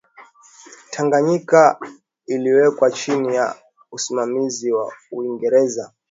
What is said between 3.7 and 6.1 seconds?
usimamizi wa uingereza